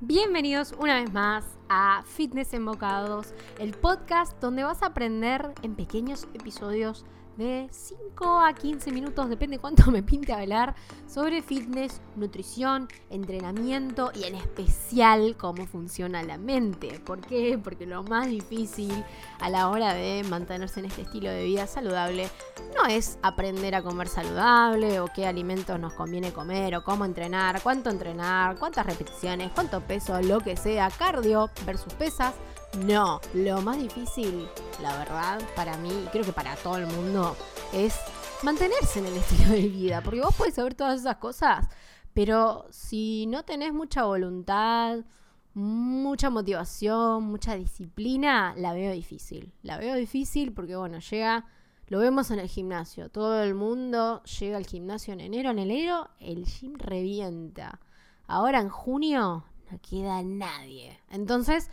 [0.00, 6.28] Bienvenidos una vez más a Fitness Embocados, el podcast donde vas a aprender en pequeños
[6.34, 7.04] episodios
[7.38, 10.74] de 5 a 15 minutos, depende cuánto me pinte hablar,
[11.06, 17.00] sobre fitness, nutrición, entrenamiento y en especial cómo funciona la mente.
[17.00, 17.58] ¿Por qué?
[17.62, 18.92] Porque lo más difícil
[19.38, 22.28] a la hora de mantenerse en este estilo de vida saludable
[22.76, 27.62] no es aprender a comer saludable o qué alimentos nos conviene comer o cómo entrenar,
[27.62, 32.34] cuánto entrenar, cuántas repeticiones, cuánto peso, lo que sea, cardio versus pesas
[32.76, 34.46] no, lo más difícil,
[34.82, 37.36] la verdad, para mí, y creo que para todo el mundo,
[37.72, 37.94] es
[38.42, 40.02] mantenerse en el estilo de vida.
[40.02, 41.66] Porque vos puedes saber todas esas cosas,
[42.12, 45.04] pero si no tenés mucha voluntad,
[45.54, 49.52] mucha motivación, mucha disciplina, la veo difícil.
[49.62, 51.46] La veo difícil porque, bueno, llega,
[51.88, 53.08] lo vemos en el gimnasio.
[53.10, 55.50] Todo el mundo llega al gimnasio en enero.
[55.50, 57.80] En enero el gym revienta.
[58.26, 61.00] Ahora en junio no queda nadie.
[61.10, 61.70] Entonces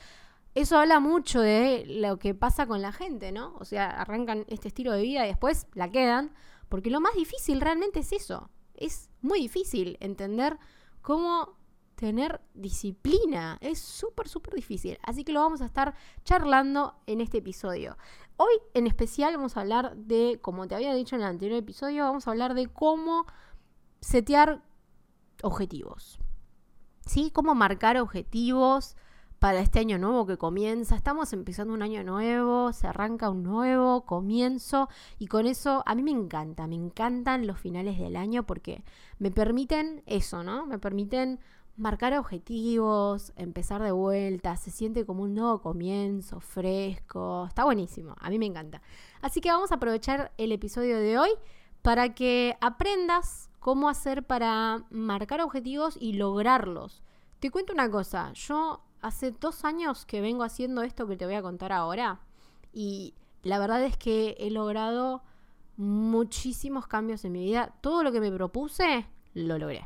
[0.55, 3.55] eso habla mucho de lo que pasa con la gente, ¿no?
[3.59, 6.33] O sea, arrancan este estilo de vida y después la quedan,
[6.69, 8.49] porque lo más difícil realmente es eso.
[8.73, 10.57] Es muy difícil entender
[11.01, 11.57] cómo
[11.95, 13.57] tener disciplina.
[13.59, 14.97] Es súper, súper difícil.
[15.03, 17.97] Así que lo vamos a estar charlando en este episodio.
[18.37, 22.05] Hoy en especial vamos a hablar de, como te había dicho en el anterior episodio,
[22.05, 23.25] vamos a hablar de cómo
[23.99, 24.63] setear
[25.43, 26.17] objetivos.
[27.05, 27.29] ¿Sí?
[27.29, 28.95] Cómo marcar objetivos
[29.39, 30.95] para este año nuevo que comienza.
[30.95, 36.03] Estamos empezando un año nuevo, se arranca un nuevo comienzo y con eso a mí
[36.03, 38.83] me encanta, me encantan los finales del año porque
[39.19, 40.65] me permiten eso, ¿no?
[40.65, 41.39] Me permiten
[41.77, 48.29] marcar objetivos, empezar de vuelta, se siente como un nuevo comienzo, fresco, está buenísimo, a
[48.29, 48.81] mí me encanta.
[49.21, 51.29] Así que vamos a aprovechar el episodio de hoy
[51.81, 57.03] para que aprendas cómo hacer para marcar objetivos y lograrlos.
[57.39, 61.35] Te cuento una cosa, yo hace dos años que vengo haciendo esto que te voy
[61.35, 62.21] a contar ahora
[62.73, 65.21] y la verdad es que he logrado
[65.77, 67.75] muchísimos cambios en mi vida.
[67.81, 69.05] Todo lo que me propuse,
[69.35, 69.83] lo logré.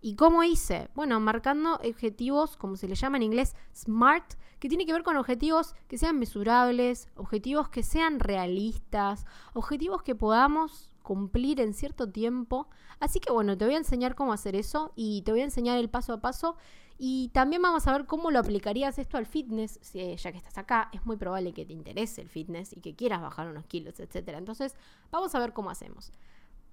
[0.00, 0.88] ¿Y cómo hice?
[0.94, 5.16] Bueno, marcando objetivos, como se le llama en inglés, SMART, que tiene que ver con
[5.16, 12.68] objetivos que sean mesurables, objetivos que sean realistas, objetivos que podamos cumplir en cierto tiempo.
[13.00, 15.78] Así que bueno, te voy a enseñar cómo hacer eso y te voy a enseñar
[15.78, 16.56] el paso a paso
[17.00, 20.58] y también vamos a ver cómo lo aplicarías esto al fitness, si, ya que estás
[20.58, 24.00] acá, es muy probable que te interese el fitness y que quieras bajar unos kilos,
[24.00, 24.30] etc.
[24.36, 24.74] Entonces,
[25.12, 26.12] vamos a ver cómo hacemos.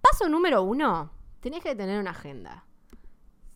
[0.02, 2.66] Paso número uno, tenés que tener una agenda.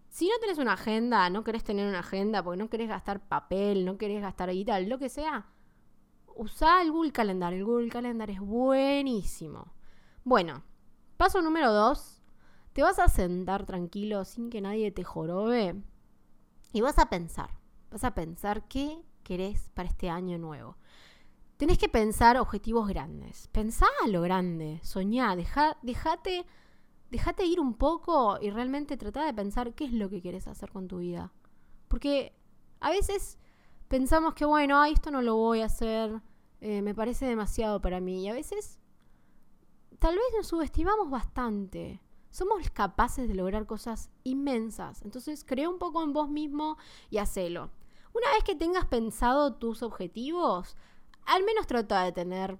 [0.09, 3.83] Si no tenés una agenda, no querés tener una agenda porque no querés gastar papel,
[3.83, 5.47] no querés gastar guita, lo que sea,
[6.35, 7.51] usa el Google Calendar.
[7.51, 9.73] El Google Calendar es buenísimo.
[10.23, 10.61] Bueno,
[11.17, 12.21] paso número dos,
[12.73, 15.81] te vas a sentar tranquilo sin que nadie te jorobe
[16.71, 17.49] y vas a pensar,
[17.91, 20.77] vas a pensar qué querés para este año nuevo.
[21.57, 23.47] Tenés que pensar objetivos grandes.
[23.49, 26.45] Pensá a lo grande, soñá, deja, dejate,
[27.11, 30.71] dejate ir un poco y realmente trata de pensar qué es lo que querés hacer
[30.71, 31.33] con tu vida.
[31.89, 32.33] Porque
[32.79, 33.37] a veces
[33.87, 36.21] pensamos que, bueno, esto no lo voy a hacer,
[36.61, 38.23] eh, me parece demasiado para mí.
[38.23, 38.79] Y a veces
[39.99, 42.01] tal vez nos subestimamos bastante
[42.31, 45.01] somos capaces de lograr cosas inmensas.
[45.03, 46.77] Entonces, crea un poco en vos mismo
[47.09, 47.71] y hacelo.
[48.13, 50.75] Una vez que tengas pensado tus objetivos,
[51.25, 52.57] al menos trata de tener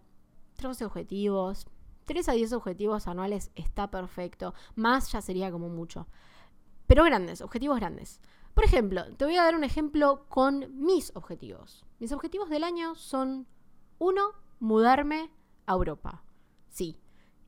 [0.56, 1.68] 13 objetivos.
[2.06, 4.53] 3 a 10 objetivos anuales está perfecto.
[4.75, 6.08] Más ya sería como mucho.
[6.88, 8.19] Pero grandes, objetivos grandes.
[8.53, 11.85] Por ejemplo, te voy a dar un ejemplo con mis objetivos.
[12.00, 13.47] Mis objetivos del año son,
[14.00, 15.31] uno, mudarme
[15.66, 16.24] a Europa.
[16.68, 17.00] Sí,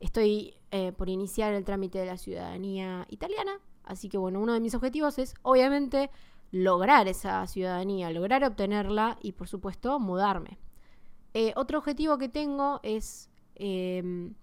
[0.02, 4.60] Estoy eh, por iniciar el trámite de la ciudadanía italiana, así que bueno, uno de
[4.60, 6.10] mis objetivos es obviamente
[6.52, 10.58] lograr esa ciudadanía, lograr obtenerla y por supuesto mudarme.
[11.34, 14.34] Eh, otro objetivo que tengo es em,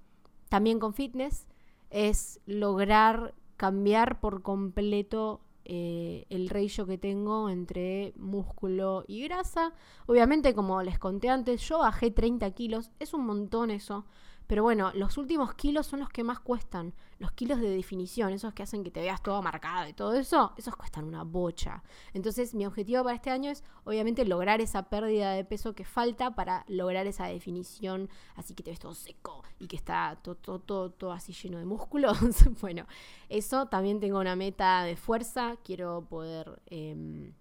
[0.49, 1.47] también con fitness,
[1.91, 9.75] es lograr cambiar por completo eh, el ratio que tengo entre músculo y grasa.
[10.07, 14.07] Obviamente, como les conté antes, yo bajé 30 kilos, es un montón eso.
[14.49, 16.95] Pero bueno, los últimos kilos son los que más cuestan.
[17.19, 20.55] Los kilos de definición, esos que hacen que te veas todo marcado y todo eso,
[20.57, 21.83] esos cuestan una bocha.
[22.15, 26.35] Entonces, mi objetivo para este año es, obviamente, lograr esa pérdida de peso que falta
[26.35, 30.91] para lograr esa definición, así que te ves todo seco y que está todo, todo,
[30.93, 32.17] todo, así lleno de músculos.
[32.63, 32.87] bueno,
[33.29, 35.57] eso también tengo una meta de fuerza.
[35.63, 37.35] Quiero poder, em,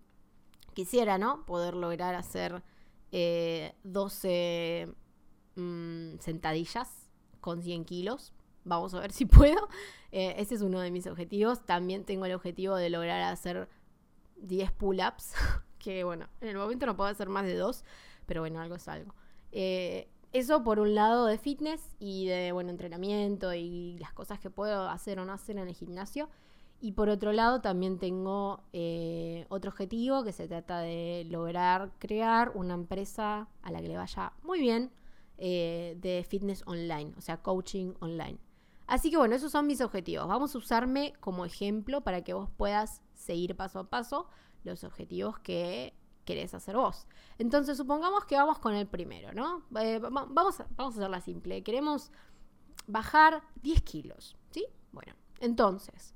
[0.73, 1.45] quisiera, ¿no?
[1.45, 2.61] Poder lograr hacer
[3.83, 4.93] 12
[5.57, 7.09] eh, Mm, sentadillas
[7.41, 8.33] con 100 kilos.
[8.63, 9.67] Vamos a ver si puedo.
[10.11, 11.65] Eh, ese es uno de mis objetivos.
[11.65, 13.69] También tengo el objetivo de lograr hacer
[14.37, 15.33] 10 pull-ups,
[15.79, 17.83] que bueno, en el momento no puedo hacer más de dos,
[18.25, 19.13] pero bueno, algo es algo.
[19.51, 24.49] Eh, eso por un lado de fitness y de bueno, entrenamiento y las cosas que
[24.49, 26.29] puedo hacer o no hacer en el gimnasio.
[26.79, 32.51] Y por otro lado también tengo eh, otro objetivo que se trata de lograr crear
[32.53, 34.91] una empresa a la que le vaya muy bien
[35.37, 38.39] eh, de fitness online, o sea, coaching online.
[38.87, 40.27] Así que bueno, esos son mis objetivos.
[40.27, 44.27] Vamos a usarme como ejemplo para que vos puedas seguir paso a paso
[44.63, 45.93] los objetivos que
[46.25, 47.07] querés hacer vos.
[47.37, 49.63] Entonces, supongamos que vamos con el primero, ¿no?
[49.79, 51.63] Eh, vamos, a, vamos a hacerla simple.
[51.63, 52.11] Queremos
[52.85, 54.65] bajar 10 kilos, ¿sí?
[54.91, 56.13] Bueno, entonces,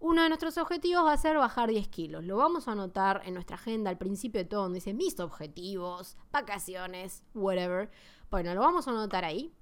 [0.00, 2.24] uno de nuestros objetivos va a ser bajar 10 kilos.
[2.24, 6.16] Lo vamos a anotar en nuestra agenda al principio de todo, donde dice mis objetivos,
[6.32, 7.90] vacaciones, whatever.
[8.30, 9.52] Bueno, lo vamos a anotar ahí.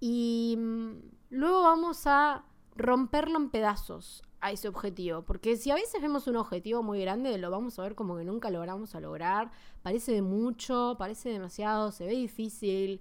[0.00, 0.92] Y mm,
[1.30, 2.44] luego vamos a
[2.74, 5.22] romperlo en pedazos a ese objetivo.
[5.22, 8.24] Porque si a veces vemos un objetivo muy grande, lo vamos a ver como que
[8.24, 9.50] nunca logramos a lograr.
[9.82, 13.00] Parece de mucho, parece demasiado, se ve difícil.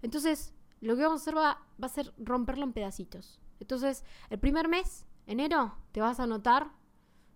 [0.00, 3.38] Entonces, lo que vamos a hacer va, a ser romperlo en pedacitos.
[3.60, 6.72] Entonces, el primer mes, enero, te vas a anotar,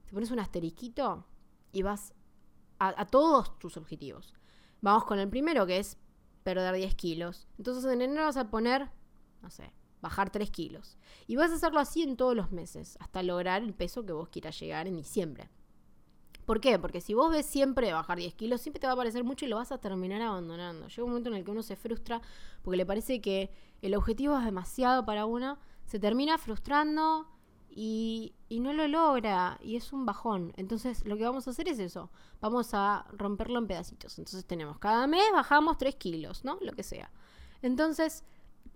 [0.07, 1.25] te pones un asterisquito
[1.73, 2.15] y vas
[2.79, 4.35] a, a todos tus objetivos.
[4.81, 5.99] Vamos con el primero, que es
[6.47, 7.49] perder 10 kilos.
[7.59, 8.89] Entonces, en enero vas a poner,
[9.43, 10.97] no sé, bajar 3 kilos.
[11.27, 14.29] Y vas a hacerlo así en todos los meses, hasta lograr el peso que vos
[14.29, 15.51] quieras llegar en diciembre.
[16.45, 16.79] ¿Por qué?
[16.79, 19.49] Porque si vos ves siempre bajar 10 kilos, siempre te va a parecer mucho y
[19.49, 20.87] lo vas a terminar abandonando.
[20.87, 22.23] Llega un momento en el que uno se frustra
[22.63, 23.51] porque le parece que
[23.83, 27.27] el objetivo es demasiado para uno, se termina frustrando
[27.79, 30.55] y, no lo logra y es un bajón.
[30.57, 34.19] Entonces lo que vamos a hacer es eso, vamos a romperlo en pedacitos.
[34.19, 36.59] Entonces tenemos cada mes bajamos 3 kilos, ¿no?
[36.63, 37.11] Lo que sea.
[37.61, 38.25] Entonces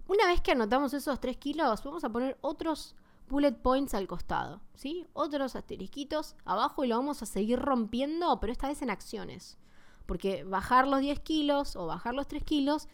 [0.06, 2.94] una vez que anotamos esos 3 kilos, vamos a poner otros
[3.28, 5.06] bullet points al costado, ¿sí?
[5.14, 9.56] Otros asterisquitos abajo y lo vamos a seguir rompiendo, pero esta vez en acciones.
[10.04, 12.88] Porque bajar los 10 kilos o bajar los 3 kilos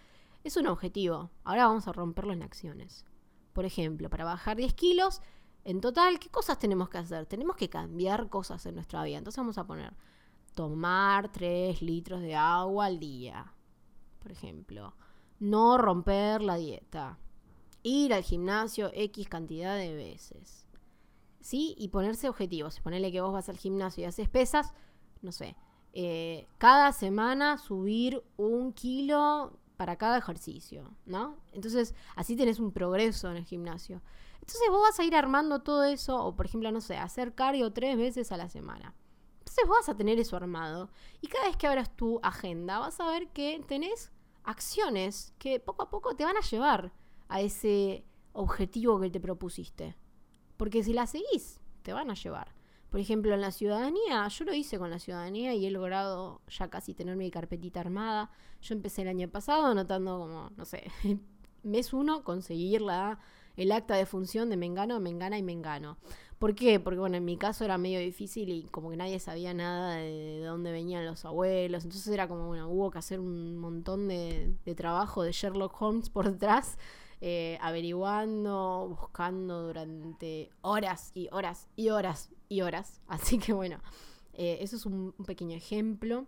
[0.45, 1.31] es un objetivo.
[1.43, 3.05] Ahora vamos a romperlo en acciones.
[3.55, 5.23] Por ejemplo, para bajar 10 kilos,
[5.67, 7.27] en total, ¿qué cosas tenemos que hacer?
[7.27, 9.19] Tenemos que cambiar cosas en nuestra vida.
[9.19, 9.93] Entonces vamos a poner
[10.55, 13.53] tomar 3 litros de agua al día,
[14.23, 14.95] por ejemplo
[15.39, 17.19] no romper la dieta,
[17.83, 20.67] ir al gimnasio X cantidad de veces.
[21.41, 21.75] ¿Sí?
[21.79, 22.81] Y ponerse objetivos.
[22.81, 24.73] Ponerle que vos vas al gimnasio y haces pesas,
[25.23, 25.55] no sé,
[25.93, 31.37] eh, cada semana subir un kilo para cada ejercicio, ¿no?
[31.53, 34.03] Entonces, así tenés un progreso en el gimnasio.
[34.47, 37.73] Entonces vos vas a ir armando todo eso, o por ejemplo, no sé, hacer cardio
[37.73, 38.95] tres veces a la semana.
[39.41, 40.89] Entonces vos vas a tener eso armado.
[41.21, 44.13] Y cada vez que abras tu agenda, vas a ver que tenés
[44.45, 46.93] acciones que poco a poco te van a llevar
[47.27, 48.05] a ese
[48.35, 49.97] objetivo que te propusiste.
[50.57, 52.55] Porque si la seguís, te van a llevar.
[52.89, 56.71] Por ejemplo, en la ciudadanía, yo lo hice con la ciudadanía y he logrado ya
[56.71, 58.31] casi tener mi carpetita armada.
[58.63, 60.89] Yo empecé el año pasado anotando como, no sé,
[61.65, 63.19] mes uno conseguir la,
[63.57, 65.97] el acta de función de Mengano, Mengana y Mengano.
[66.39, 66.79] ¿Por qué?
[66.81, 70.43] Porque bueno, en mi caso era medio difícil y como que nadie sabía nada de,
[70.45, 71.85] dónde venían los abuelos.
[71.85, 76.31] Entonces era como, bueno, hubo que hacer un montón de, trabajo de Sherlock Holmes por
[76.31, 76.77] detrás,
[77.23, 83.01] eh, averiguando, buscando durante horas y horas y horas y horas.
[83.09, 83.81] Así que bueno,
[84.35, 86.27] eh, eso es un, un pequeño ejemplo.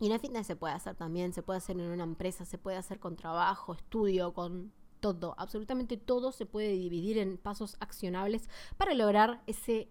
[0.00, 2.56] Y en la fitness se puede hacer también, se puede hacer en una empresa, se
[2.56, 8.48] puede hacer con trabajo, estudio, con todo, absolutamente todo se puede dividir en pasos accionables
[8.76, 9.88] para lograr ese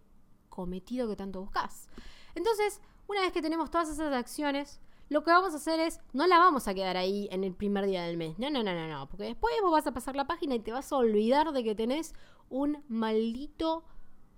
[0.50, 1.90] cometido que tanto buscas.
[2.36, 6.28] Entonces, una vez que tenemos todas esas acciones, lo que vamos a hacer es, no
[6.28, 8.38] la vamos a quedar ahí en el primer día del mes.
[8.38, 9.08] No, no, no, no, no.
[9.08, 11.76] Porque después vos vas a pasar la página y te vas a olvidar de que
[11.76, 12.14] tenés
[12.50, 13.86] un maldito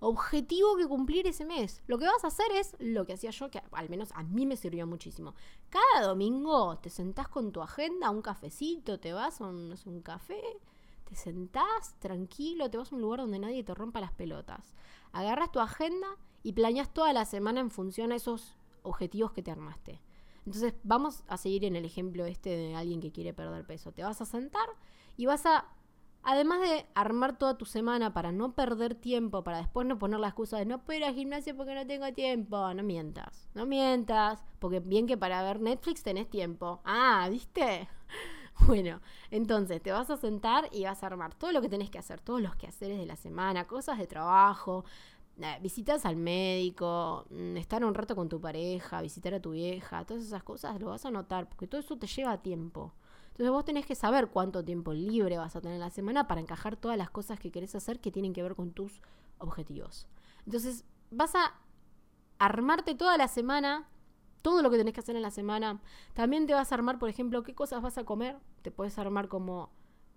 [0.00, 1.82] objetivo que cumplir ese mes.
[1.86, 4.46] Lo que vas a hacer es lo que hacía yo, que al menos a mí
[4.46, 5.34] me sirvió muchísimo.
[5.68, 10.42] Cada domingo te sentás con tu agenda, un cafecito, te vas a un, café,
[11.04, 14.74] te sentás tranquilo, te vas a un lugar donde nadie te rompa las pelotas.
[15.12, 16.08] Agarras tu agenda
[16.42, 20.00] y planeas toda la semana en función a esos objetivos que te armaste.
[20.46, 23.92] Entonces vamos a seguir en el ejemplo este de alguien que quiere perder peso.
[23.92, 24.66] Te vas a sentar
[25.18, 25.66] y vas a
[26.22, 30.28] Además de armar toda tu semana para no perder tiempo, para después no poner la
[30.28, 34.42] excusa de no puedo ir al gimnasio porque no tengo tiempo, no mientas, no mientas,
[34.58, 36.80] porque bien que para ver Netflix tenés tiempo.
[36.84, 37.88] Ah, ¿viste?
[38.66, 39.00] Bueno,
[39.30, 42.20] entonces te vas a sentar y vas a armar todo lo que tenés que hacer,
[42.20, 44.84] todos los quehaceres de la semana, cosas de trabajo,
[45.40, 50.04] eh, visitas al médico, mm, estar un rato con tu pareja, visitar a tu vieja,
[50.04, 52.92] todas esas cosas lo vas a notar, porque todo eso te lleva tiempo.
[53.40, 56.42] Entonces vos tenés que saber cuánto tiempo libre vas a tener en la semana para
[56.42, 59.00] encajar todas las cosas que querés hacer que tienen que ver con tus
[59.38, 60.06] objetivos.
[60.44, 61.54] Entonces vas a
[62.38, 63.88] armarte toda la semana,
[64.42, 65.80] todo lo que tenés que hacer en la semana.
[66.12, 68.36] También te vas a armar, por ejemplo, qué cosas vas a comer.
[68.60, 69.70] Te puedes armar como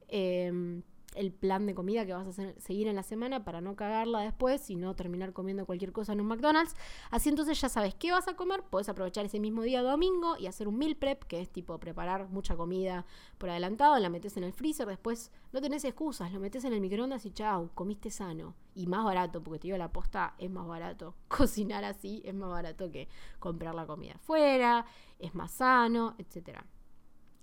[0.10, 0.84] em,
[1.16, 4.70] el plan de comida que vas a seguir en la semana para no cagarla después
[4.70, 6.76] y no terminar comiendo cualquier cosa en un McDonald's.
[7.12, 10.48] Así entonces ya sabes qué vas a comer, puedes aprovechar ese mismo día domingo y
[10.48, 13.06] hacer un meal prep, que es tipo preparar mucha comida
[13.38, 16.82] por adelantado, la metes en el freezer, después no tenés excusas, lo metes en el
[16.82, 18.56] microondas y chau, comiste sano.
[18.76, 21.16] Y más barato, porque te digo, la posta es más barato.
[21.28, 23.08] Cocinar así es más barato que
[23.40, 24.86] comprar la comida afuera,
[25.20, 26.60] es más sano, etc.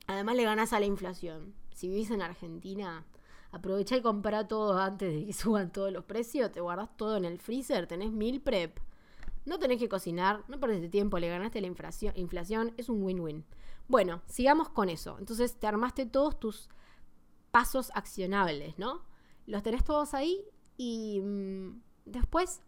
[0.07, 1.55] Además le ganas a la inflación.
[1.73, 3.07] Si vivís en Argentina,
[3.53, 6.53] Aprovecha y compra todo antes de que suban todos los precios.
[6.53, 7.87] Te guardas todo en el freezer.
[7.87, 8.79] Tenés mil prep.
[9.45, 10.45] No tenés que cocinar.
[10.49, 11.19] No perdiste tiempo.
[11.19, 12.13] Le ganaste la inflación.
[12.17, 13.45] inflación es un win-win.
[13.89, 15.17] Bueno, sigamos con eso.
[15.19, 16.69] Entonces te armaste todos tus
[17.51, 19.03] pasos accionables, ¿no?
[19.47, 20.45] Los tenés todos ahí
[20.77, 22.63] y mm, después,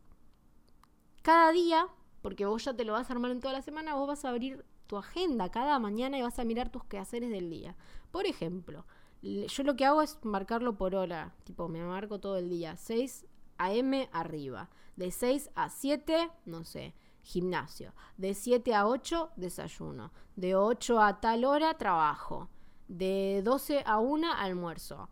[1.23, 1.87] cada día,
[2.21, 4.31] porque vos ya te lo vas a armar en toda la semana, vos vas a
[4.31, 7.77] abrir tu agenda cada mañana y vas a mirar tus quehaceres del día.
[8.11, 8.85] Por ejemplo,
[9.23, 11.35] yo lo que hago es marcarlo por hora.
[11.45, 12.77] Tipo, me marco todo el día.
[12.77, 13.27] 6
[13.59, 14.09] a.m.
[14.13, 14.69] arriba.
[14.97, 17.95] De 6 a 7, no sé, gimnasio.
[18.17, 20.13] De 7 a 8, desayuno.
[20.37, 22.49] De 8 a tal hora, trabajo.
[22.89, 25.09] De 12 a 1, almuerzo.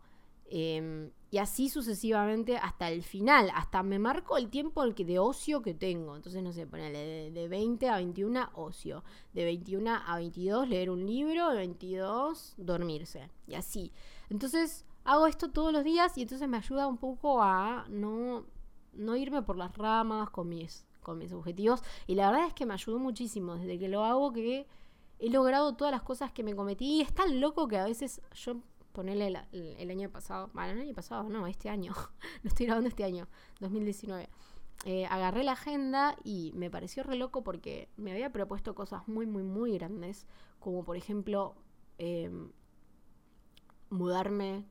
[0.53, 5.73] Eh, y así sucesivamente hasta el final, hasta me marco el tiempo de ocio que
[5.73, 6.17] tengo.
[6.17, 11.05] Entonces, no sé, ponele de, 20 a 21 ocio, de 21 a 22 leer un
[11.05, 13.93] libro, de 22 dormirse, y así.
[14.29, 18.45] Entonces, hago esto todos los días y entonces me ayuda un poco a no,
[18.91, 21.81] no irme por las ramas con mis, con mis objetivos.
[22.07, 24.67] Y la verdad es que me ayudó muchísimo desde que lo hago que
[25.17, 26.97] he logrado todas las cosas que me cometí.
[26.97, 28.57] Y es tan loco que a veces yo
[28.91, 31.93] ponerle el, año pasado, bueno, el año pasado, no, este año,
[32.43, 33.27] lo estoy grabando este año,
[33.59, 34.29] 2019.
[34.85, 39.27] Eh, agarré la agenda y me pareció re loco porque me había propuesto cosas muy,
[39.27, 40.25] muy, muy grandes,
[40.59, 41.55] como por ejemplo
[41.99, 42.51] em,
[43.89, 44.65] mudarme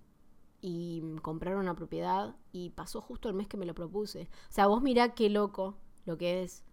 [0.61, 4.29] y comprar una propiedad y pasó justo el mes que me lo propuse.
[4.49, 6.65] O sea, vos mirá qué loco lo que es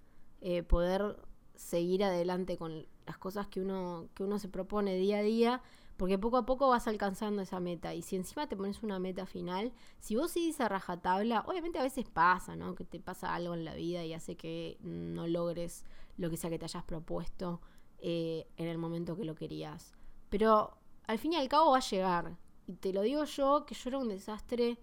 [0.41, 1.17] eh, poder
[1.55, 5.61] seguir adelante con las cosas que uno, que uno se propone día a día
[5.97, 7.93] porque poco a poco vas alcanzando esa meta.
[7.93, 11.83] Y si encima te pones una meta final, si vos seguís a rajatabla, obviamente a
[11.83, 12.75] veces pasa, ¿no?
[12.75, 15.83] Que te pasa algo en la vida y hace que no logres
[16.17, 17.61] lo que sea que te hayas propuesto
[17.99, 19.93] eh, en el momento que lo querías.
[20.29, 20.77] Pero
[21.07, 22.37] al fin y al cabo va a llegar.
[22.67, 24.77] Y te lo digo yo, que yo era un desastre,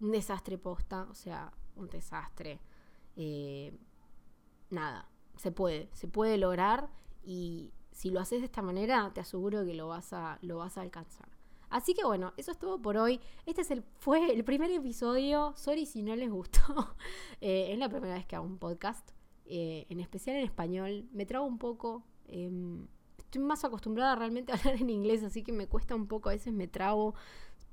[0.00, 2.60] un desastre posta, o sea, un desastre.
[3.16, 3.76] Eh,
[4.70, 6.90] nada, se puede, se puede lograr
[7.24, 10.78] y si lo haces de esta manera, te aseguro que lo vas a, lo vas
[10.78, 11.28] a alcanzar.
[11.70, 13.20] Así que bueno, eso es todo por hoy.
[13.46, 15.54] Este es el, fue el primer episodio.
[15.56, 16.60] Sorry si no les gustó.
[17.42, 19.12] Eh, es la primera vez que hago un podcast.
[19.46, 21.08] Eh, en especial en español.
[21.12, 22.04] Me trago un poco.
[22.26, 22.86] Em,
[23.18, 26.28] estoy más acostumbrada realmente a hablar en inglés, así que me cuesta un poco.
[26.28, 27.14] A veces me trago.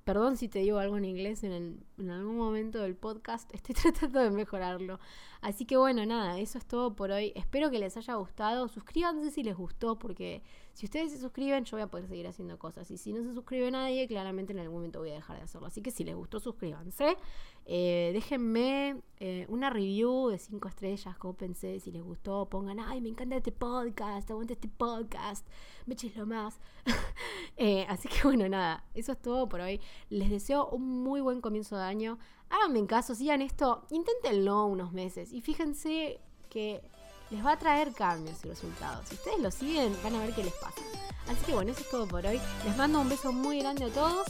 [0.08, 3.54] Perdón si te digo algo en inglés en, en, algún momento del podcast.
[3.54, 5.02] Estoy tratando de mejorarlo.
[5.42, 7.34] Así que bueno, nada, eso es todo por hoy.
[7.36, 8.70] Espero que les haya gustado.
[8.70, 10.44] Suscríbanse si les gustó, porque
[10.77, 12.91] si ustedes se suscriben, yo voy a poder seguir haciendo cosas.
[12.91, 15.65] Y si no se suscribe nadie, claramente en algún momento voy a dejar de hacerlo.
[15.65, 17.17] Así que si les gustó, suscríbanse.
[17.65, 23.01] Eh, déjenme eh, una review de 5 estrellas, como pensé, si les gustó, pongan, ay,
[23.01, 25.48] me encanta este podcast, aguanta este podcast,
[25.88, 26.60] me eches lo más.
[27.60, 29.81] Eh, así que bueno, nada, eso es todo por hoy.
[30.12, 32.19] Les deseo un muy buen comienzo de año.
[32.50, 36.19] Háganme en caso, sigan esto, inténtenlo unos meses y fíjense
[36.51, 36.84] que
[37.29, 39.07] les va a traer cambios y resultados.
[39.10, 40.81] Si ustedes lo siguen, van a ver qué les pasa.
[41.27, 42.39] Así que bueno, eso es todo por hoy.
[42.65, 44.27] Les mando un beso muy grande a todos.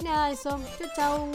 [0.00, 0.58] Y nada, eso.
[0.78, 1.30] Chau, chau.